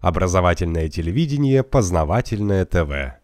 Образовательное 0.00 0.88
телевидение, 0.88 1.62
познавательное 1.62 2.64
ТВ. 2.64 3.18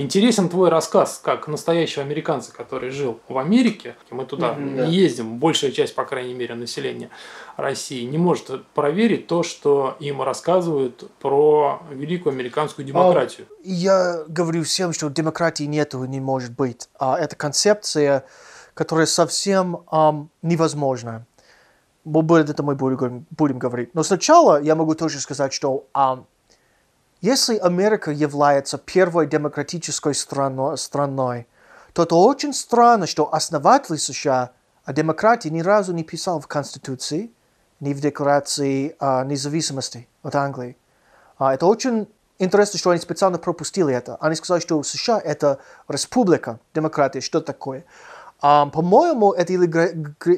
Интересен 0.00 0.48
твой 0.48 0.68
рассказ, 0.68 1.20
как 1.22 1.48
настоящего 1.48 2.04
американца, 2.04 2.52
который 2.52 2.90
жил 2.90 3.18
в 3.28 3.36
Америке. 3.36 3.96
Мы 4.10 4.24
туда 4.26 4.52
Мгм, 4.52 4.70
не 4.74 4.76
да. 4.76 4.84
ездим, 4.86 5.38
большая 5.38 5.72
часть, 5.72 5.96
по 5.96 6.04
крайней 6.04 6.34
мере, 6.34 6.54
населения 6.54 7.10
России 7.56 8.04
не 8.04 8.16
может 8.16 8.64
проверить 8.74 9.26
то, 9.26 9.42
что 9.42 9.96
им 9.98 10.22
рассказывают 10.22 11.10
про 11.18 11.82
великую 11.90 12.32
американскую 12.32 12.86
демократию. 12.86 13.48
Я 13.64 14.22
говорю 14.28 14.62
всем, 14.62 14.92
что 14.92 15.08
демократии 15.10 15.64
нету 15.64 16.04
и 16.04 16.08
не 16.08 16.20
может 16.20 16.52
быть. 16.52 16.88
А, 16.98 17.18
это 17.18 17.34
концепция, 17.34 18.24
которая 18.74 19.06
совсем 19.06 19.82
ам, 19.90 20.30
невозможна. 20.42 21.26
Мы 22.04 22.38
это 22.38 22.62
мы 22.62 22.74
будем, 22.74 23.26
будем 23.30 23.58
говорить. 23.58 23.94
Но 23.94 24.02
сначала 24.02 24.60
я 24.62 24.74
могу 24.74 24.94
тоже 24.94 25.20
сказать, 25.20 25.52
что 25.52 25.86
ам, 25.92 26.26
если 27.20 27.58
Америка 27.58 28.10
является 28.10 28.78
первой 28.78 29.26
демократической 29.26 30.14
страно- 30.14 30.76
страной, 30.76 31.46
то 31.92 32.04
это 32.04 32.14
очень 32.14 32.52
странно, 32.52 33.06
что 33.06 33.34
основатель 33.34 33.98
США 33.98 34.52
о 34.84 34.92
демократии 34.92 35.48
ни 35.48 35.60
разу 35.60 35.92
не 35.92 36.04
писал 36.04 36.40
в 36.40 36.46
Конституции, 36.46 37.30
ни 37.80 37.92
в 37.92 38.00
Декларации 38.00 38.96
а, 39.00 39.24
независимости 39.24 40.08
от 40.22 40.34
Англии. 40.34 40.76
А, 41.38 41.54
это 41.54 41.66
очень 41.66 42.08
интересно, 42.38 42.78
что 42.78 42.90
они 42.90 43.00
специально 43.00 43.38
пропустили 43.38 43.92
это. 43.92 44.16
Они 44.20 44.34
сказали, 44.34 44.60
что 44.60 44.82
США 44.82 45.18
это 45.18 45.58
республика, 45.88 46.60
демократия, 46.74 47.20
что 47.20 47.40
такое. 47.40 47.84
А, 48.40 48.66
по-моему, 48.66 49.32
это, 49.32 49.52
или 49.52 49.66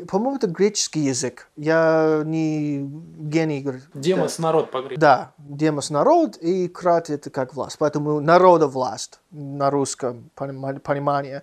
по-моему, 0.06 0.36
это 0.36 0.46
греческий 0.46 1.00
язык. 1.00 1.50
Я 1.56 2.23
не 2.24 2.78
гений. 2.80 3.66
Демос 3.92 4.38
народ 4.38 4.70
по 4.70 4.82
Да, 4.96 5.32
демос 5.36 5.90
народ 5.90 6.36
и 6.38 6.68
крат 6.68 7.10
это 7.10 7.28
как 7.28 7.54
власть. 7.54 7.76
Поэтому 7.78 8.20
народа 8.20 8.68
власть 8.68 9.20
на 9.30 9.71
русском 9.71 10.30
понима- 10.34 10.80
понимании. 10.80 11.43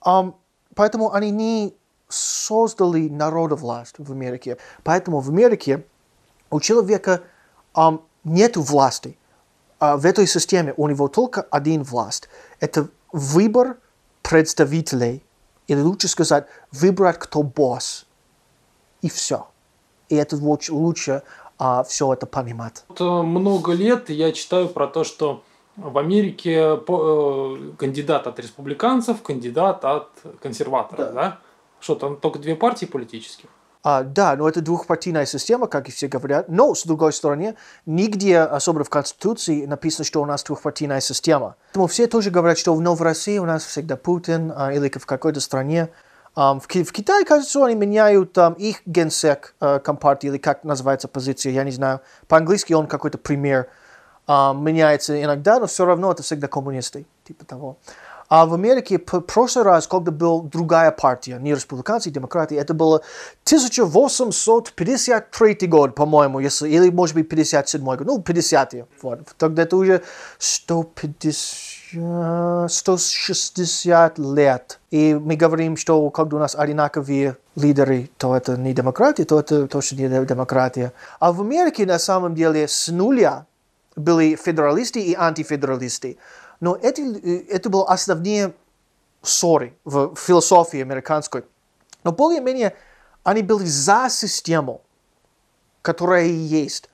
Ам, 0.00 0.34
поэтому 0.74 1.12
они 1.12 1.30
не 1.30 1.74
создали 2.08 3.08
народа 3.08 3.54
власть 3.54 3.94
в 3.98 4.10
Америке. 4.10 4.58
Поэтому 4.82 5.20
в 5.20 5.28
Америке 5.28 5.84
у 6.50 6.58
человека 6.58 7.22
ам, 7.74 8.04
нету 8.24 8.60
власти. 8.60 9.16
А 9.78 9.96
в 9.96 10.04
этой 10.04 10.26
системе 10.26 10.74
у 10.76 10.88
него 10.88 11.06
только 11.06 11.42
один 11.42 11.84
власть. 11.84 12.28
Это 12.58 12.88
выбор 13.12 13.76
представителей. 14.22 15.22
Или 15.68 15.80
лучше 15.80 16.08
сказать, 16.08 16.46
выбрать, 16.72 17.18
кто 17.18 17.42
босс. 17.42 18.06
И 19.00 19.08
все. 19.08 19.46
И 20.08 20.16
это 20.16 20.36
лучше, 20.36 20.72
лучше 20.72 21.22
все 21.86 22.12
это 22.12 22.26
понимать. 22.26 22.84
Вот, 22.88 23.00
э, 23.00 23.22
много 23.22 23.72
лет 23.72 24.10
я 24.10 24.32
читаю 24.32 24.68
про 24.68 24.86
то, 24.86 25.04
что 25.04 25.42
в 25.76 25.96
Америке 25.98 26.78
э, 26.86 27.72
кандидат 27.78 28.26
от 28.26 28.38
республиканцев, 28.38 29.22
кандидат 29.22 29.84
от 29.84 30.10
консерваторов, 30.40 31.14
да? 31.14 31.38
Что 31.80 31.94
там 31.94 32.16
только 32.16 32.38
две 32.38 32.56
партии 32.56 32.86
политических? 32.86 33.48
А, 33.84 34.04
да, 34.04 34.36
но 34.36 34.48
это 34.48 34.60
двухпартийная 34.60 35.26
система, 35.26 35.66
как 35.66 35.88
и 35.88 35.92
все 35.92 36.06
говорят. 36.06 36.48
Но, 36.48 36.74
с 36.74 36.84
другой 36.84 37.12
стороны, 37.12 37.56
нигде, 37.84 38.38
особенно 38.38 38.84
в 38.84 38.90
Конституции, 38.90 39.66
написано, 39.66 40.04
что 40.04 40.22
у 40.22 40.26
нас 40.26 40.44
двухпартийная 40.44 41.00
система. 41.00 41.56
Поэтому 41.70 41.88
все 41.88 42.06
тоже 42.06 42.30
говорят, 42.30 42.58
что 42.58 42.74
в 42.74 42.80
Новой 42.80 43.02
России 43.02 43.38
у 43.38 43.44
нас 43.44 43.64
всегда 43.64 43.96
Путин 43.96 44.52
а, 44.54 44.72
или 44.72 44.88
в 44.88 45.04
какой-то 45.04 45.40
стране. 45.40 45.88
Ам, 46.36 46.60
в, 46.60 46.66
в 46.66 46.92
Китае, 46.92 47.24
кажется, 47.24 47.64
они 47.64 47.74
меняют 47.74 48.38
ам, 48.38 48.54
их 48.54 48.82
генсек 48.86 49.54
э, 49.60 49.80
компартии, 49.80 50.28
или 50.28 50.38
как 50.38 50.64
называется 50.64 51.08
позиция, 51.08 51.52
я 51.52 51.64
не 51.64 51.72
знаю. 51.72 52.00
По-английски 52.28 52.72
он 52.72 52.86
какой-то 52.86 53.18
пример 53.18 53.68
ам, 54.26 54.64
меняется 54.64 55.20
иногда, 55.20 55.58
но 55.58 55.66
все 55.66 55.84
равно 55.84 56.12
это 56.12 56.22
всегда 56.22 56.46
коммунисты, 56.46 57.04
типа 57.24 57.44
того. 57.44 57.76
А 58.34 58.46
в 58.46 58.54
Америке 58.54 58.98
в 58.98 59.20
прошлый 59.20 59.62
раз, 59.62 59.86
когда 59.86 60.10
была 60.10 60.42
другая 60.42 60.90
партия, 60.90 61.38
не 61.38 61.54
республиканцы, 61.54 62.08
демократы, 62.08 62.58
это 62.58 62.72
было 62.72 63.02
1853 63.44 65.68
год, 65.68 65.94
по-моему, 65.94 66.40
если, 66.40 66.70
или, 66.70 66.88
может 66.88 67.14
быть, 67.14 67.28
57 67.28 67.84
год, 67.84 68.00
ну, 68.06 68.22
50 68.22 68.74
вот. 69.02 69.18
Тогда 69.36 69.64
это 69.64 69.76
уже 69.76 70.00
150, 70.38 72.72
160 72.72 74.18
лет. 74.18 74.80
И 74.90 75.12
мы 75.12 75.36
говорим, 75.36 75.76
что 75.76 76.08
когда 76.08 76.38
у 76.38 76.40
нас 76.40 76.56
одинаковые 76.56 77.36
лидеры, 77.54 78.08
то 78.16 78.34
это 78.34 78.56
не 78.56 78.72
демократия, 78.72 79.26
то 79.26 79.40
это 79.40 79.68
точно 79.68 79.96
не 79.96 80.08
демократия. 80.24 80.94
А 81.20 81.32
в 81.32 81.42
Америке, 81.42 81.84
на 81.84 81.98
самом 81.98 82.34
деле, 82.34 82.66
с 82.66 82.88
нуля 82.88 83.44
были 83.94 84.36
федералисты 84.36 85.00
и 85.00 85.14
антифедералисты. 85.14 86.16
Но 86.62 86.76
эти, 86.76 87.00
э, 87.00 87.44
это 87.48 87.68
были 87.68 87.82
основные 87.88 88.54
ссоры 89.20 89.74
в 89.84 90.14
философии 90.14 90.80
американской. 90.80 91.44
Но 92.04 92.12
более-менее 92.12 92.76
они 93.24 93.42
были 93.42 93.64
за 93.64 94.06
систему, 94.08 94.80
которая 95.82 96.26
есть. 96.26 96.88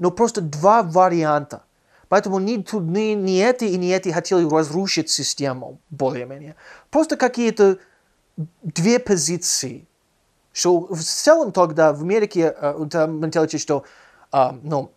Но 0.00 0.10
просто 0.10 0.40
два 0.40 0.82
варианта. 0.82 1.62
Поэтому 2.08 2.40
ни, 2.40 2.56
ни, 2.56 3.14
ни 3.14 3.40
эти 3.40 3.66
и 3.66 3.76
ни 3.76 3.92
эти 3.94 4.08
хотели 4.08 4.48
разрушить 4.48 5.10
систему, 5.10 5.78
более-менее. 5.90 6.56
Просто 6.90 7.16
какие-то 7.16 7.78
две 8.62 8.98
позиции. 8.98 9.86
Что 10.52 10.80
в 10.92 11.00
целом 11.00 11.52
тогда 11.52 11.92
в 11.92 12.02
Америке 12.02 12.52
э, 12.60 12.86
там 12.90 13.20
менталитет, 13.20 13.60
что 13.60 13.84
а, 14.32 14.58
ну, 14.64 14.90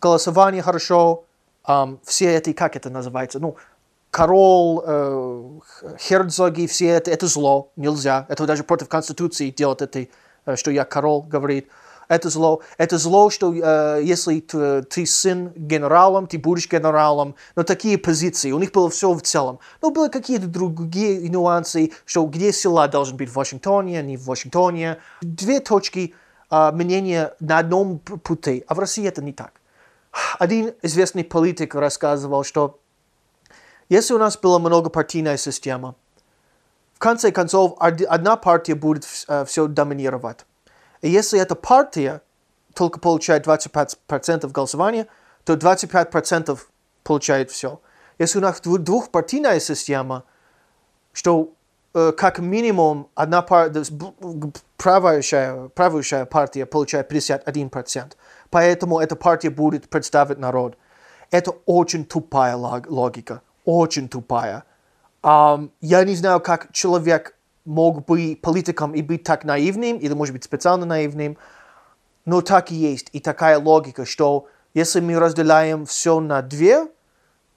голосование 0.00 0.62
хорошо, 0.62 1.26
ам, 1.66 1.98
все 2.04 2.34
эти, 2.34 2.52
как 2.52 2.76
это 2.76 2.90
называется, 2.90 3.38
ну, 3.38 3.56
король, 4.10 4.82
э, 4.86 5.50
х- 5.66 5.96
герцоги, 6.08 6.66
все 6.66 6.86
это, 6.86 7.10
это 7.10 7.26
зло, 7.26 7.70
нельзя. 7.76 8.26
Это 8.28 8.46
даже 8.46 8.64
против 8.64 8.88
Конституции 8.88 9.50
делать 9.50 9.82
это, 9.82 10.06
э, 10.46 10.56
что 10.56 10.70
я 10.70 10.84
король, 10.84 11.22
говорит. 11.28 11.68
Это 12.08 12.30
зло. 12.30 12.62
Это 12.78 12.98
зло, 12.98 13.30
что 13.30 13.52
э, 13.52 14.00
если 14.04 14.38
т- 14.38 14.82
ты 14.82 15.04
сын 15.06 15.52
генералом, 15.56 16.28
ты 16.28 16.38
будешь 16.38 16.70
генералом. 16.70 17.34
Но 17.56 17.64
такие 17.64 17.98
позиции. 17.98 18.52
У 18.52 18.58
них 18.60 18.70
было 18.70 18.88
все 18.88 19.12
в 19.12 19.20
целом. 19.22 19.58
Но 19.82 19.90
были 19.90 20.08
какие-то 20.08 20.46
другие 20.46 21.28
нюансы, 21.28 21.90
что 22.04 22.24
где 22.26 22.52
села 22.52 22.86
должен 22.86 23.16
быть 23.16 23.28
в 23.28 23.34
Вашингтоне, 23.34 24.02
не 24.02 24.16
в 24.16 24.24
Вашингтоне. 24.26 24.98
Две 25.20 25.58
точки 25.58 26.14
э, 26.48 26.70
мнения 26.72 27.34
на 27.40 27.58
одном 27.58 27.98
пути. 27.98 28.64
А 28.68 28.74
в 28.74 28.78
России 28.78 29.04
это 29.04 29.20
не 29.20 29.32
так. 29.32 29.60
Один 30.38 30.74
известный 30.82 31.24
политик 31.24 31.74
рассказывал, 31.74 32.44
что 32.44 32.78
если 33.88 34.14
у 34.14 34.18
нас 34.18 34.36
была 34.36 34.58
многопартийная 34.58 35.36
система, 35.36 35.94
в 36.94 36.98
конце 36.98 37.30
концов 37.30 37.76
од- 37.78 38.02
одна 38.02 38.36
партия 38.36 38.74
будет 38.74 39.04
все 39.04 39.66
доминировать. 39.66 40.46
И 41.02 41.10
если 41.10 41.38
эта 41.38 41.54
партия 41.54 42.22
только 42.74 42.98
получает 43.00 43.46
25% 43.46 44.50
голосования, 44.50 45.06
то 45.44 45.54
25% 45.54 46.58
получает 47.04 47.50
все. 47.50 47.80
Если 48.18 48.38
у 48.38 48.42
нас 48.42 48.60
дву- 48.60 48.78
двухпартийная 48.78 49.60
система, 49.60 50.24
что 51.12 51.52
э, 51.94 52.12
как 52.12 52.38
минимум 52.38 53.08
одна 53.14 53.42
партия, 53.42 53.84
правящая, 54.76 55.68
правящая 55.68 56.24
партия 56.24 56.66
получает 56.66 57.12
51%. 57.12 58.12
Поэтому 58.50 59.00
эта 59.00 59.16
партия 59.16 59.50
будет 59.50 59.88
представить 59.88 60.38
народ. 60.38 60.76
Это 61.30 61.52
очень 61.66 62.04
тупая 62.04 62.56
лог- 62.56 62.88
логика. 62.88 63.42
Очень 63.64 64.08
тупая. 64.08 64.64
Ам, 65.22 65.70
я 65.80 66.04
не 66.04 66.14
знаю, 66.14 66.40
как 66.40 66.72
человек 66.72 67.36
мог 67.64 68.06
быть 68.06 68.40
политиком 68.40 68.94
и 68.94 69.02
быть 69.02 69.24
так 69.24 69.44
наивным, 69.44 69.98
или, 69.98 70.14
может 70.14 70.32
быть, 70.32 70.44
специально 70.44 70.86
наивным, 70.86 71.36
но 72.24 72.40
так 72.40 72.70
и 72.70 72.74
есть. 72.74 73.08
И 73.12 73.20
такая 73.20 73.58
логика, 73.58 74.04
что 74.04 74.46
если 74.74 75.00
мы 75.00 75.18
разделяем 75.18 75.84
все 75.84 76.20
на 76.20 76.42
две, 76.42 76.86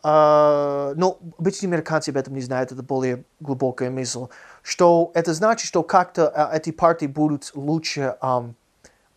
а, 0.02 0.94
ну, 0.96 1.18
обычные 1.38 1.68
американцы 1.68 2.10
об 2.10 2.18
этом 2.18 2.34
не 2.34 2.42
знают, 2.42 2.72
это 2.72 2.82
более 2.82 3.24
глубокая 3.40 3.92
мысль, 3.92 4.28
что 4.64 5.12
это 5.14 5.34
значит, 5.34 5.68
что 5.68 5.84
как-то 5.84 6.30
а, 6.30 6.56
эти 6.56 6.72
партии 6.72 7.08
будут 7.08 7.52
лучше 7.54 8.16
ам, 8.22 8.56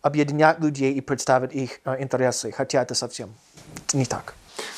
объединять 0.03 0.59
людей 0.59 0.93
и 0.93 1.01
представить 1.01 1.53
их 1.53 1.79
а, 1.85 1.99
интересы, 1.99 2.51
хотя 2.51 2.83
это 2.83 2.93
совсем 2.93 3.33
не 3.93 4.05
так. 4.05 4.35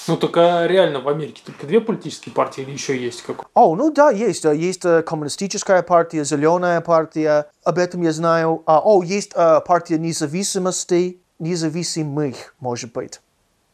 Ну, 0.08 0.18
только 0.18 0.66
реально 0.68 1.02
в 1.02 1.10
Америке 1.10 1.42
только 1.46 1.66
две 1.68 1.82
политические 1.82 2.34
партии 2.34 2.62
или 2.62 2.72
еще 2.72 2.96
есть 2.98 3.24
как? 3.24 3.46
О, 3.54 3.76
ну 3.76 3.92
да, 3.92 4.12
есть. 4.12 4.46
э, 4.46 4.56
Есть 4.56 4.86
э, 4.86 5.02
коммунистическая 5.02 5.82
партия, 5.82 6.24
зеленая 6.24 6.80
партия. 6.80 7.48
Об 7.64 7.80
этом 7.80 8.04
я 8.04 8.14
знаю. 8.14 8.62
А, 8.68 8.80
О, 8.80 9.04
есть 9.04 9.32
э, 9.36 9.60
партия 9.68 9.98
независимости, 9.98 11.20
независимых, 11.40 12.56
может 12.60 12.94
быть. 12.94 13.20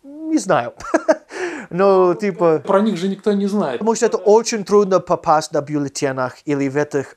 Не 0.03 0.37
знаю. 0.37 0.73
Но, 1.69 2.13
типа... 2.13 2.59
Про 2.59 2.81
них 2.81 2.97
же 2.97 3.09
никто 3.09 3.33
не 3.33 3.47
знает. 3.47 3.79
Потому 3.79 3.95
что 3.95 4.05
это 4.05 4.17
очень 4.17 4.63
трудно 4.63 4.99
попасть 5.01 5.51
на 5.51 5.61
бюллетенях 5.61 6.37
или 6.45 6.69
в 6.69 6.77
этих, 6.77 7.15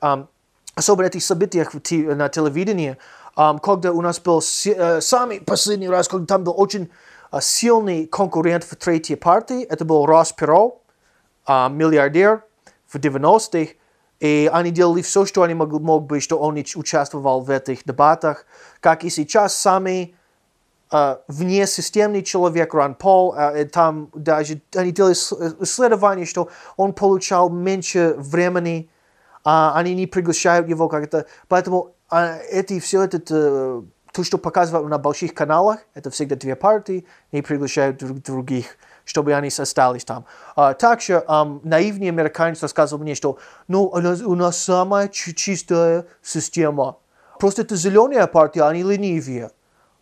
особенно 0.75 1.06
этих 1.06 1.22
событиях 1.22 1.72
на 1.90 2.28
телевидении, 2.28 2.96
когда 3.34 3.92
у 3.92 4.00
нас 4.00 4.20
был 4.20 4.42
э, 4.66 5.00
самый 5.00 5.40
последний 5.40 5.88
раз, 5.88 6.08
когда 6.08 6.26
там 6.26 6.44
был 6.44 6.54
очень 6.56 6.90
а, 7.31 7.40
сильный 7.40 8.06
конкурент 8.06 8.62
в 8.62 8.76
третьей 8.76 9.16
партии, 9.16 9.64
это 9.64 9.84
был 9.84 10.06
Росс 10.06 10.32
Перо, 10.32 10.82
а, 11.46 11.69
миллиардер 11.69 12.44
в 12.86 12.96
90-х, 12.96 13.72
и 14.20 14.48
они 14.52 14.70
делали 14.70 15.02
все, 15.02 15.26
что 15.26 15.42
они 15.42 15.54
могли, 15.54 15.81
мог 15.81 16.06
бы, 16.06 16.20
что 16.20 16.38
он 16.38 16.54
участвовал 16.76 17.40
в 17.40 17.50
этих 17.50 17.84
дебатах, 17.84 18.46
как 18.81 19.02
и 19.02 19.10
сейчас 19.10 19.56
сами 19.56 20.14
uh, 20.90 21.19
внесистемный 21.26 22.22
человек 22.22 22.72
Ран 22.72 22.94
Пол, 22.94 23.34
uh, 23.36 23.64
там 23.64 24.10
даже 24.14 24.62
они 24.76 24.92
делали 24.92 25.14
исследование, 25.14 26.26
что 26.26 26.48
он 26.76 26.92
получал 26.92 27.50
меньше 27.50 28.14
времени, 28.16 28.88
uh, 29.44 29.73
они 29.75 29.94
не 29.94 30.06
приглашают 30.06 30.69
его 30.69 30.88
как-то, 30.88 31.26
поэтому 31.49 31.94
uh, 32.11 32.38
эти, 32.50 32.81
все 32.81 33.02
это, 33.02 33.19
uh, 33.19 33.87
то, 34.12 34.25
что 34.25 34.38
показывают 34.38 34.88
на 34.88 34.99
больших 34.99 35.35
каналах, 35.35 35.81
это 35.94 36.11
всегда 36.11 36.37
две 36.37 36.56
партии, 36.56 37.06
не 37.32 37.43
приглашают 37.43 37.99
друг 37.99 38.23
других 38.23 38.76
чтобы 39.05 39.35
они 39.35 39.49
остались 39.49 40.05
там. 40.05 40.25
Uh, 40.56 40.75
также 40.75 41.25
um, 41.29 41.61
наивный 41.62 42.08
американец 42.08 42.62
рассказывал 42.62 43.02
мне, 43.02 43.14
что 43.14 43.38
ну, 43.69 43.85
у 43.85 43.99
нас, 43.99 44.23
у 44.23 44.35
нас 44.35 44.58
самая 44.58 45.08
чистая 45.08 46.06
система. 46.23 46.96
Просто 47.38 47.62
это 47.62 47.76
зеленая 47.76 48.26
партия, 48.26 48.62
они 48.62 48.82
ленивые. 48.82 49.50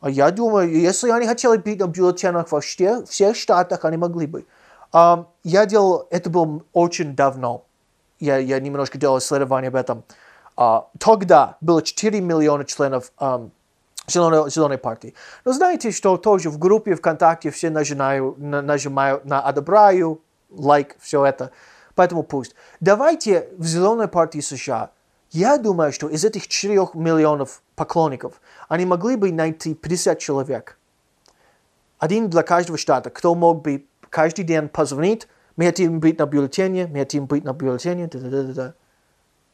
А 0.01 0.11
я 0.11 0.31
думаю, 0.31 0.71
если 0.71 1.11
они 1.11 1.27
хотели 1.27 1.57
быть 1.57 1.79
на 1.79 1.87
бюллетенях 1.87 2.51
во 2.51 2.61
всех, 2.61 3.09
всех 3.09 3.37
штатах, 3.37 3.85
они 3.85 3.97
могли 3.97 4.27
бы. 4.27 4.47
Um, 4.93 5.27
я 5.43 5.67
делал, 5.67 6.07
это 6.11 6.29
было 6.29 6.63
очень 6.73 7.17
давно. 7.17 7.65
Я, 8.23 8.39
я 8.39 8.61
немножко 8.61 8.99
делал 8.99 9.19
исследование 9.19 9.69
об 9.69 9.77
этом. 9.77 10.05
Uh, 10.57 10.85
тогда 10.99 11.57
было 11.61 11.83
4 11.83 12.21
миллиона 12.21 12.65
членов 12.65 13.11
um, 13.19 13.51
зеленой, 14.07 14.51
зеленой 14.51 14.79
партии. 14.79 15.15
Но 15.45 15.53
знаете, 15.53 15.91
что 15.91 16.17
тоже 16.17 16.51
в 16.51 16.59
группе 16.59 16.95
ВКонтакте 16.95 17.51
все 17.51 17.71
нажимают, 17.71 18.39
на, 18.39 18.61
нажимают 18.61 19.25
на 19.25 19.41
«одобряю», 19.41 20.21
лайк, 20.51 20.97
все 21.01 21.25
это. 21.25 21.53
Поэтому 21.95 22.23
пусть. 22.23 22.55
Давайте 22.81 23.49
в 23.57 23.65
зеленой 23.65 24.09
партии 24.09 24.41
США– 24.41 24.91
я 25.33 25.57
думаю, 25.57 25.93
что 25.93 26.09
из 26.09 26.27
этих 26.27 26.47
4 26.47 26.91
миллионов 26.93 27.63
поклонников 27.75 28.41
они 28.69 28.85
могли 28.85 29.17
бы 29.17 29.33
найти 29.33 29.75
50 29.75 30.19
человек. 30.19 30.79
Один 31.99 32.29
для 32.29 32.43
каждого 32.43 32.77
штата, 32.77 33.09
кто 33.09 33.35
мог 33.35 33.63
бы 33.63 33.87
каждый 34.11 34.45
день 34.45 34.69
позвонить, 34.69 35.27
мы 35.57 35.67
хотим 35.67 36.01
быть 36.01 36.19
на 36.19 36.27
бюллетене, 36.27 36.87
мы 36.87 37.01
хотим 37.01 37.27
быть 37.27 37.45
на 37.45 37.53
бюллетене, 37.53 38.09
да, 38.13 38.19
да, 38.19 38.43
да, 38.43 38.53
да. 38.53 38.75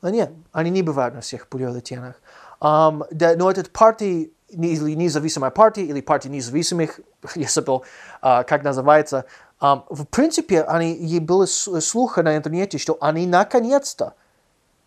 А 0.01 0.11
нет, 0.11 0.33
они 0.53 0.71
не 0.71 0.83
бывают 0.83 1.15
на 1.15 1.21
всех 1.21 1.49
бюллетенях. 1.51 2.21
Um, 2.61 3.07
да, 3.11 3.35
но 3.37 3.51
этот 3.51 3.71
партия, 3.71 4.31
или 4.49 4.95
независимая 4.95 5.51
партия, 5.51 5.85
или 5.85 6.01
партия 6.01 6.29
независимых, 6.29 7.01
я 7.35 7.49
забыл, 7.49 7.85
uh, 8.23 8.45
как 8.45 8.63
называется, 8.63 9.25
um, 9.61 9.83
в 9.89 10.05
принципе, 10.05 10.63
они, 10.63 10.95
и 10.95 11.21
было 11.21 11.47
слуха 11.47 12.23
на 12.23 12.37
интернете, 12.37 12.79
что 12.79 12.97
они 13.01 13.27
наконец-то 13.27 14.15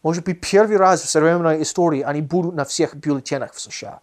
может 0.03 0.25
быть, 0.25 0.41
первый 0.41 0.77
раз 0.77 1.01
в 1.01 1.09
современной 1.09 1.61
истории 1.61 2.01
они 2.01 2.21
будут 2.21 2.55
на 2.55 2.65
всех 2.65 2.95
бюллетенях 2.95 3.53
в 3.53 3.61
США. 3.61 3.99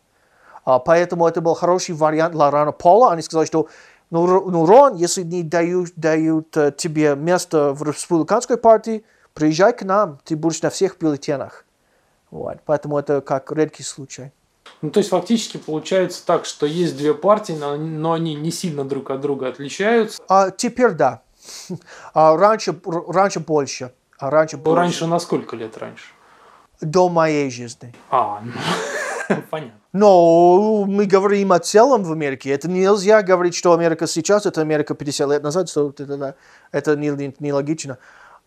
А, 0.64 0.78
поэтому 0.78 1.26
это 1.26 1.40
был 1.40 1.54
хороший 1.54 1.94
вариант 1.94 2.34
для 2.34 2.50
Рона 2.50 2.72
Пола. 2.72 3.12
Они 3.12 3.22
сказали, 3.22 3.46
что 3.46 3.68
ну, 4.10 4.50
ну 4.50 4.96
если 4.96 5.22
не 5.22 5.42
дают, 5.42 5.90
дают 5.96 6.56
uh, 6.56 6.74
тебе 6.74 7.14
место 7.16 7.72
в 7.72 7.82
республиканской 7.82 8.56
партии, 8.56 9.04
приезжай 9.34 9.72
к 9.72 9.82
нам, 9.82 10.18
ты 10.24 10.36
будешь 10.36 10.62
на 10.62 10.70
всех 10.70 10.98
бюллетенях. 10.98 11.64
Вот. 12.30 12.58
Поэтому 12.64 12.98
это 12.98 13.20
как 13.20 13.52
редкий 13.52 13.82
случай. 13.82 14.32
Ну, 14.82 14.90
то 14.90 14.98
есть 14.98 15.10
фактически 15.10 15.56
получается 15.56 16.24
так, 16.24 16.44
что 16.44 16.66
есть 16.66 16.96
две 16.96 17.14
партии, 17.14 17.52
но, 17.52 17.76
но 17.76 18.12
они 18.12 18.34
не 18.34 18.50
сильно 18.50 18.84
друг 18.84 19.10
от 19.10 19.20
друга 19.20 19.48
отличаются. 19.48 20.22
А, 20.28 20.50
теперь 20.50 20.92
да. 20.92 21.22
А, 22.14 22.36
раньше, 22.36 22.78
раньше 22.84 23.40
больше. 23.40 23.92
А 24.18 24.30
раньше 24.30 24.56
было... 24.56 24.76
Раньше 24.76 25.06
на 25.06 25.18
сколько 25.18 25.56
лет 25.56 25.78
раньше? 25.78 26.04
До 26.80 27.08
моей 27.08 27.50
жизни. 27.50 27.94
А, 28.10 28.40
ну, 28.44 28.52
понятно. 29.50 29.80
Но 29.92 30.84
мы 30.86 31.06
говорим 31.06 31.52
о 31.52 31.58
целом 31.58 32.04
в 32.04 32.12
Америке. 32.12 32.50
Это 32.50 32.68
нельзя 32.68 33.22
говорить, 33.22 33.54
что 33.54 33.72
Америка 33.72 34.06
сейчас, 34.06 34.46
это 34.46 34.60
Америка 34.60 34.94
50 34.94 35.30
лет 35.30 35.42
назад. 35.42 35.68
Это, 36.72 36.96
нелогично. 36.96 37.98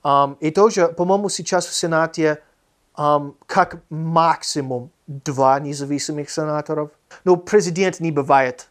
Не, 0.03 0.09
um, 0.09 0.37
и 0.39 0.51
тоже, 0.51 0.87
по-моему, 0.87 1.29
сейчас 1.29 1.65
в 1.65 1.73
Сенате 1.73 2.41
как 2.95 3.81
максимум 3.89 4.91
два 5.07 5.59
независимых 5.59 6.29
сенаторов. 6.29 6.91
Но 7.23 7.37
президент 7.37 7.99
не 7.99 8.11
бывает 8.11 8.67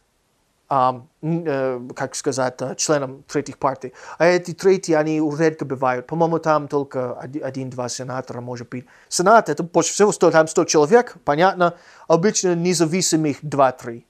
как 0.71 2.15
сказать, 2.15 2.77
членам 2.77 3.23
третьих 3.27 3.57
партий. 3.57 3.93
А 4.17 4.25
эти 4.25 4.53
третьи, 4.53 4.93
они 4.93 5.19
редко 5.37 5.65
бывают. 5.65 6.07
По-моему, 6.07 6.39
там 6.39 6.69
только 6.69 7.19
один-два 7.19 7.89
сенатора, 7.89 8.39
может 8.39 8.69
быть. 8.69 8.85
Сенат, 9.09 9.49
это 9.49 9.63
больше 9.63 9.91
всего 9.91 10.13
100, 10.13 10.31
там 10.31 10.47
100 10.47 10.65
человек, 10.65 11.17
понятно. 11.25 11.75
Обычно 12.07 12.55
независимых 12.55 13.43
2-3. 13.43 14.03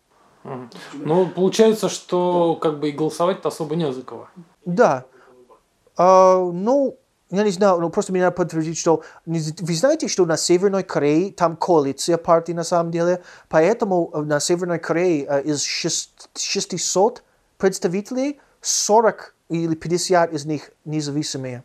Ну, 0.94 1.28
получается, 1.28 1.90
что 1.90 2.56
как 2.56 2.80
бы 2.80 2.90
и 2.90 2.92
голосовать-то 2.92 3.50
особо 3.50 3.76
не 3.76 3.92
за 3.92 4.04
кого. 4.04 4.28
Да. 4.66 5.06
Uh, 5.98 6.52
ну, 6.52 6.98
я 7.32 7.44
не 7.44 7.52
знаю, 7.52 7.80
ну 7.80 7.90
просто 7.90 8.12
меня 8.12 8.30
подтвердить, 8.32 8.78
что 8.78 9.04
вы 9.26 9.76
знаете, 9.76 10.08
что 10.08 10.26
на 10.26 10.38
Северной 10.38 10.84
Корее 10.84 11.32
там 11.32 11.56
коалиция 11.56 12.18
партий 12.18 12.54
на 12.54 12.64
самом 12.64 12.92
деле, 12.92 13.24
поэтому 13.48 14.12
на 14.26 14.40
Северной 14.40 14.80
Корее 14.80 15.42
из 15.44 15.64
600 15.64 17.24
представителей 17.58 18.40
40 18.62 19.36
или 19.50 19.76
50 19.76 20.34
из 20.34 20.46
них 20.46 20.72
независимые, 20.86 21.64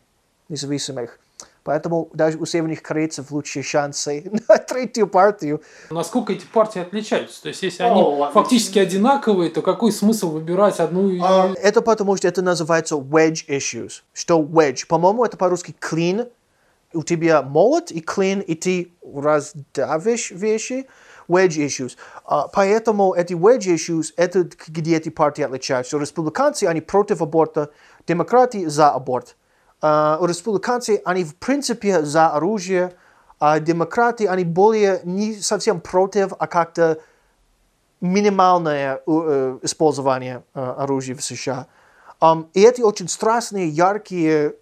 независимых. 0.49 1.19
Поэтому 1.67 2.09
даже 2.13 2.37
у 2.37 2.45
северных 2.45 2.81
корейцев 2.81 3.29
лучшие 3.29 3.61
шансы 3.61 4.23
на 4.47 4.57
третью 4.57 5.05
партию. 5.05 5.61
Насколько 5.89 6.31
эти 6.31 6.45
партии 6.45 6.81
отличаются? 6.81 7.41
То 7.41 7.49
есть, 7.49 7.61
если 7.61 7.83
они 7.83 8.01
oh, 8.01 8.31
фактически 8.31 8.79
одинаковые, 8.79 9.49
то 9.49 9.61
какой 9.61 9.91
смысл 9.91 10.31
выбирать 10.31 10.79
одну? 10.79 11.09
Uh, 11.09 11.55
это 11.55 11.81
потому, 11.81 12.15
что 12.15 12.25
это 12.25 12.41
называется 12.41 12.95
wedge 12.95 13.45
issues. 13.49 14.03
Что 14.13 14.41
wedge? 14.41 14.87
По-моему, 14.87 15.25
это 15.25 15.35
по-русски 15.35 15.75
clean. 15.77 16.31
У 16.93 17.03
тебя 17.03 17.41
молот 17.41 17.91
и 17.91 17.99
clean, 17.99 18.41
и 18.41 18.55
ты 18.55 18.93
раздавишь 19.03 20.31
вещи. 20.31 20.87
Wedge 21.27 21.57
issues. 21.57 21.97
Uh, 22.25 22.47
поэтому 22.53 23.13
эти 23.13 23.33
wedge 23.33 23.75
issues, 23.75 24.13
это 24.15 24.47
где 24.67 24.95
эти 24.95 25.09
партии 25.09 25.43
отличаются. 25.43 25.97
Республиканцы, 25.97 26.63
они 26.63 26.79
против 26.79 27.21
аборта, 27.21 27.71
демократы 28.07 28.69
за 28.69 28.89
аборт. 28.91 29.35
Uh, 29.79 30.25
республиканцы, 30.25 31.01
они 31.05 31.23
в 31.23 31.35
принципе 31.35 32.01
за 32.03 32.29
оружие, 32.29 32.93
а 33.39 33.59
демократы, 33.59 34.27
они 34.27 34.43
более 34.43 35.01
не 35.03 35.35
совсем 35.35 35.81
против, 35.81 36.33
а 36.39 36.47
как-то 36.47 36.97
минимальное 38.01 39.01
uh, 39.05 39.59
использование 39.61 40.43
uh, 40.55 40.75
оружия 40.77 41.15
в 41.15 41.23
США. 41.23 41.67
И 42.53 42.63
эти 42.63 42.81
очень 42.81 43.07
страстные, 43.07 43.67
яркие 43.67 44.55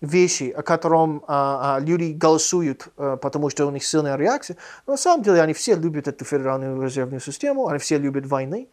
вещи, 0.00 0.54
о 0.56 0.62
котором 0.62 1.22
uh, 1.26 1.76
uh, 1.76 1.80
люди 1.80 2.12
голосуют, 2.12 2.88
uh, 2.96 3.18
потому 3.18 3.50
что 3.50 3.66
у 3.66 3.70
них 3.70 3.84
сильная 3.84 4.16
реакция. 4.16 4.56
Но 4.86 4.94
на 4.94 4.96
самом 4.96 5.22
деле 5.22 5.42
они 5.42 5.52
все 5.52 5.74
любят 5.74 6.08
эту 6.08 6.24
федеральную 6.24 6.80
резервную 6.80 7.20
систему, 7.20 7.68
они 7.68 7.78
все 7.78 7.98
любят 7.98 8.26
войны. 8.26 8.68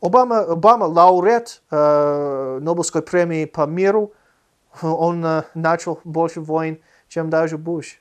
Обама, 0.00 0.38
Обама 0.38 0.84
лауреат 0.84 1.60
uh, 1.70 2.60
Нобелевской 2.60 3.02
премии 3.02 3.44
по 3.44 3.66
миру, 3.66 4.12
он 4.82 5.44
начал 5.54 6.00
больше 6.04 6.40
войн, 6.40 6.80
чем 7.08 7.30
даже 7.30 7.58
Буш. 7.58 8.00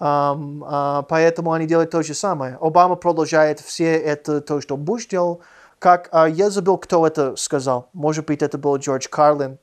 Um, 0.00 0.62
uh, 0.62 1.04
поэтому 1.06 1.52
они 1.52 1.66
делают 1.66 1.90
то 1.90 2.02
же 2.02 2.14
самое. 2.14 2.56
Обама 2.58 2.96
продолжает 2.96 3.60
все 3.60 3.98
это, 3.98 4.40
то, 4.40 4.62
что 4.62 4.78
Буш 4.78 5.06
делал. 5.06 5.42
Как, 5.78 6.08
uh, 6.08 6.30
я 6.30 6.48
забыл, 6.48 6.78
кто 6.78 7.06
это 7.06 7.36
сказал. 7.36 7.90
Может 7.92 8.24
быть, 8.24 8.40
это 8.40 8.56
был 8.56 8.78
Джордж 8.78 9.08
Карлин, 9.10 9.58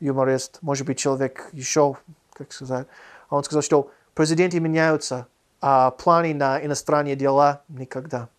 юморист. 0.00 0.58
Может 0.62 0.86
быть, 0.86 0.98
человек 0.98 1.50
еще, 1.52 1.96
как 2.32 2.52
сказать. 2.52 2.86
Он 3.28 3.44
сказал, 3.44 3.60
что 3.60 3.90
президенты 4.14 4.60
меняются, 4.60 5.26
а 5.60 5.90
планы 5.90 6.32
на 6.32 6.64
иностранные 6.64 7.14
дела 7.14 7.60
никогда. 7.68 8.30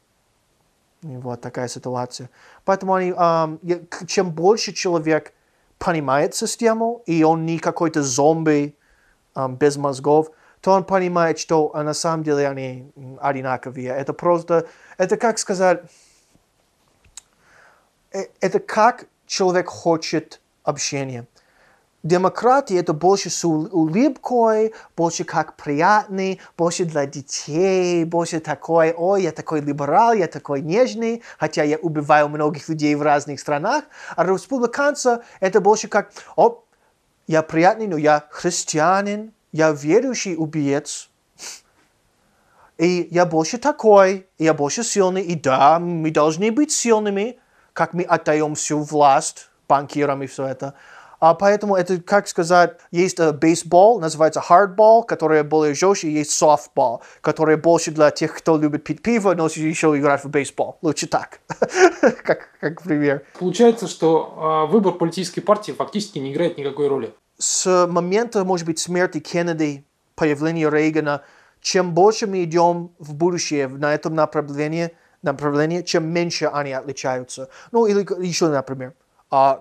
И 1.04 1.18
вот 1.18 1.42
такая 1.42 1.68
ситуация. 1.68 2.32
Поэтому 2.66 2.96
они, 2.96 3.12
um, 3.12 4.08
чем 4.08 4.32
больше 4.32 4.74
человек 4.74 5.34
понимает 5.84 6.34
систему, 6.34 7.04
и 7.06 7.24
он 7.24 7.46
не 7.46 7.60
какой-то 7.60 8.04
зомби 8.04 8.76
um, 9.36 9.58
без 9.58 9.76
мозгов, 9.78 10.30
то 10.62 10.72
он 10.72 10.86
понимает, 10.86 11.40
что 11.40 11.76
а 11.76 11.84
на 11.84 11.94
самом 11.94 12.24
деле 12.24 12.48
они 12.48 12.92
одинаковые. 13.20 13.90
Это 13.90 14.14
просто, 14.14 14.68
это 14.98 15.18
как 15.18 15.38
сказать, 15.38 15.84
это 18.12 18.60
как 18.60 19.08
человек 19.26 19.68
хочет 19.68 20.40
общения. 20.64 21.28
Демократия 22.04 22.78
это 22.78 22.94
больше 22.94 23.30
с 23.30 23.44
ул- 23.44 23.70
улыбкой, 23.72 24.74
больше 24.96 25.24
как 25.24 25.56
приятный, 25.56 26.40
больше 26.58 26.86
для 26.86 27.06
детей, 27.06 28.04
больше 28.04 28.40
такой, 28.40 28.94
ой, 28.94 29.24
я 29.24 29.32
такой 29.32 29.62
либерал, 29.62 30.14
я 30.14 30.28
такой 30.28 30.62
нежный, 30.62 31.24
хотя 31.38 31.64
я 31.64 31.78
убиваю 31.78 32.30
многих 32.30 32.70
людей 32.70 32.94
в 32.96 33.02
разных 33.02 33.40
странах. 33.40 33.86
А 34.16 34.26
республиканцы 34.26 35.22
это 35.40 35.62
больше 35.62 35.88
как, 35.88 36.12
о, 36.36 36.64
я 37.28 37.42
приятный, 37.42 37.88
но 37.88 37.98
я 37.98 38.26
христианин, 38.30 39.34
я 39.52 39.72
верующий 39.72 40.36
убиец. 40.36 41.10
И 42.78 43.08
я 43.12 43.26
больше 43.26 43.60
такой, 43.60 44.28
и 44.38 44.44
я 44.44 44.54
больше 44.54 44.84
сильный, 44.84 45.22
и 45.22 45.36
да, 45.36 45.80
мы 45.80 46.12
должны 46.12 46.52
быть 46.52 46.72
сильными, 46.72 47.40
как 47.72 47.94
мы 47.94 48.04
отдаем 48.04 48.56
всю 48.56 48.80
власть 48.80 49.48
банкирам 49.68 50.22
и 50.24 50.28
все 50.28 50.46
это. 50.46 50.74
А 51.24 51.36
поэтому 51.36 51.78
это, 51.78 52.02
как 52.02 52.28
сказать, 52.28 52.72
есть 52.92 53.18
э, 53.18 53.32
бейсбол, 53.32 54.02
называется 54.02 54.44
hardball, 54.46 55.06
который 55.06 55.42
более 55.44 55.74
жестче, 55.74 56.12
есть 56.12 56.32
softball, 56.32 57.00
который 57.22 57.56
больше 57.56 57.92
для 57.92 58.12
тех, 58.12 58.36
кто 58.36 58.58
любит 58.58 58.84
пить 58.84 59.02
пиво, 59.02 59.34
но 59.34 59.46
еще 59.46 59.98
играть 59.98 60.26
в 60.26 60.30
бейсбол. 60.30 60.80
Лучше 60.82 61.08
так, 61.08 61.40
как, 62.26 62.50
как 62.60 62.82
пример. 62.82 63.24
Получается, 63.40 63.88
что 63.88 64.66
э, 64.68 64.72
выбор 64.74 64.96
политической 64.96 65.40
партии 65.40 65.72
фактически 65.72 66.20
не 66.20 66.34
играет 66.34 66.58
никакой 66.58 66.90
роли. 66.90 67.14
С 67.38 67.88
момента, 67.88 68.44
может 68.44 68.68
быть, 68.68 68.80
смерти 68.80 69.22
Кеннеди, 69.22 69.86
появления 70.16 70.70
Рейгана, 70.70 71.22
чем 71.62 71.94
больше 71.94 72.28
мы 72.28 72.44
идем 72.44 72.92
в 73.00 73.14
будущее 73.14 73.70
на 73.70 73.94
этом 73.94 74.14
направлении, 74.14 74.92
направлении, 75.22 75.84
чем 75.84 76.06
меньше 76.06 76.52
они 76.54 76.74
отличаются. 76.74 77.48
Ну, 77.72 77.86
или 77.86 78.02
еще, 78.22 78.50
например, 78.50 78.90
а, 78.90 78.94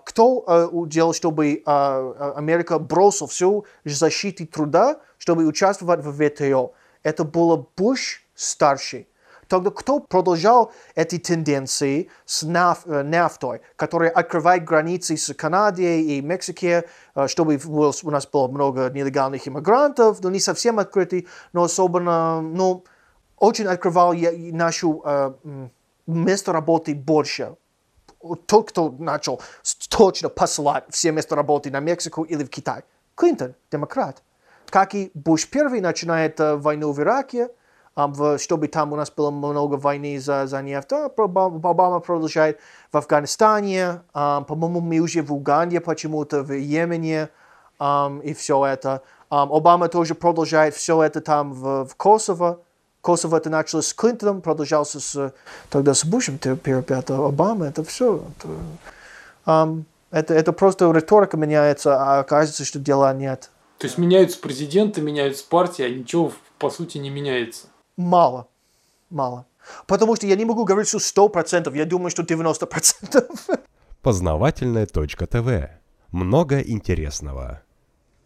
кто 0.04 0.44
а, 0.46 0.68
делал, 0.86 1.14
чтобы 1.14 1.62
а, 1.64 2.34
Америка 2.36 2.78
бросила 2.78 3.26
всю 3.26 3.64
защиту 3.86 4.46
труда, 4.46 5.00
чтобы 5.16 5.46
участвовать 5.46 6.04
в 6.04 6.12
ВТО? 6.12 6.74
Это 7.02 7.24
был 7.24 7.70
Буш 7.74 8.22
старший. 8.34 9.08
Тогда 9.48 9.70
кто 9.70 10.00
продолжал 10.00 10.72
эти 10.94 11.18
тенденции 11.18 12.10
с 12.26 12.42
наф, 12.42 12.84
нафтой, 12.84 13.62
который 13.76 14.10
открывает 14.10 14.64
границы 14.64 15.16
с 15.16 15.32
Канадой 15.32 16.02
и 16.02 16.20
Мексикой, 16.20 16.84
чтобы 17.26 17.58
у 17.64 18.10
нас 18.10 18.26
было 18.26 18.48
много 18.48 18.90
нелегальных 18.90 19.48
иммигрантов, 19.48 20.22
но 20.22 20.28
не 20.28 20.40
совсем 20.40 20.78
открытый, 20.80 21.28
но 21.54 21.64
особенно, 21.64 22.42
ну, 22.42 22.84
очень 23.38 23.66
открывал 23.66 24.14
нашу 24.14 25.02
э, 25.04 25.32
место 26.06 26.52
работы 26.52 26.94
больше. 26.94 27.56
Тот, 28.46 28.68
кто 28.68 28.94
начал 28.98 29.40
точно 29.88 30.28
посылать 30.28 30.84
все 30.90 31.12
места 31.12 31.36
работы 31.36 31.70
на 31.70 31.80
Мексику 31.80 32.22
или 32.22 32.44
в 32.44 32.48
Китай. 32.48 32.82
Клинтон, 33.14 33.54
демократ. 33.70 34.22
Как 34.70 34.94
и 34.94 35.10
Буш 35.14 35.48
первый 35.48 35.80
начинает 35.80 36.40
э, 36.40 36.56
войну 36.56 36.92
в 36.92 37.00
Ираке, 37.00 37.50
чтобы 38.38 38.68
там 38.68 38.92
у 38.92 38.96
нас 38.96 39.10
было 39.10 39.30
много 39.30 39.74
войны 39.74 40.18
за, 40.18 40.46
за 40.46 40.62
нефть. 40.62 40.92
А 40.92 41.10
Обама 41.14 42.00
продолжает 42.00 42.58
в 42.90 42.96
Афганистане, 42.96 44.00
по-моему, 44.12 44.80
мы 44.80 44.98
уже 45.00 45.22
в 45.22 45.30
Уганде 45.32 45.80
почему-то, 45.80 46.42
в 46.42 46.52
Йемене 46.52 47.28
и 48.22 48.34
все 48.34 48.64
это. 48.64 49.02
Обама 49.28 49.88
тоже 49.88 50.14
продолжает 50.14 50.74
все 50.74 51.02
это 51.02 51.20
там 51.20 51.52
в, 51.52 51.84
в 51.84 51.94
Косово. 51.96 52.60
Косово 53.02 53.36
это 53.36 53.50
началось 53.50 53.88
с 53.88 53.94
Клинтоном, 53.94 54.40
продолжался 54.40 55.00
с, 55.00 55.34
тогда 55.70 55.92
с 55.92 56.04
Бушем, 56.04 56.38
теперь 56.38 56.76
опять 56.76 57.10
Обама, 57.10 57.66
это 57.66 57.82
все. 57.82 58.24
Это, 58.38 58.48
um, 59.44 59.82
это, 60.12 60.34
это 60.34 60.52
просто 60.52 60.90
риторика 60.92 61.36
меняется, 61.36 61.96
а 62.00 62.20
оказывается, 62.20 62.64
что 62.64 62.78
дела 62.78 63.12
нет. 63.12 63.50
То 63.78 63.88
есть 63.88 63.98
меняются 63.98 64.38
президенты, 64.38 65.00
меняются 65.00 65.44
партии, 65.48 65.84
а 65.84 65.88
ничего 65.88 66.32
по 66.60 66.70
сути 66.70 66.98
не 66.98 67.10
меняется. 67.10 67.66
Мало. 67.96 68.46
Мало. 69.10 69.46
Потому 69.88 70.14
что 70.14 70.28
я 70.28 70.36
не 70.36 70.44
могу 70.44 70.64
говорить, 70.64 70.88
что 70.88 70.98
100%, 70.98 71.76
я 71.76 71.84
думаю, 71.84 72.10
что 72.10 72.22
90%. 72.22 73.60
Познавательная 74.00 74.86
точка 74.86 75.26
ТВ. 75.26 75.70
Много 76.12 76.60
интересного. 76.60 77.62